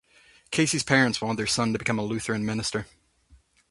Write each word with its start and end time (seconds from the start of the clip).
Carey's 0.49 0.81
parents 0.81 1.21
wanted 1.21 1.37
their 1.37 1.45
son 1.45 1.73
to 1.73 1.77
become 1.77 1.99
a 1.99 2.03
Lutheran 2.03 2.43
minister. 2.43 2.87